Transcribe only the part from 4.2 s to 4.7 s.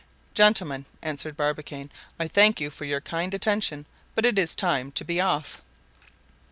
it is